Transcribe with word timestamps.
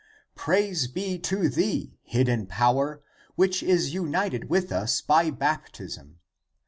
Praise 0.33 0.87
be 0.87 1.19
to 1.19 1.47
thee, 1.47 1.93
hidden 2.01 2.47
power, 2.47 3.03
which 3.35 3.61
is 3.61 3.93
united 3.93 4.49
with 4.49 4.71
us 4.71 4.99
by 4.99 5.29
baptism 5.29 6.17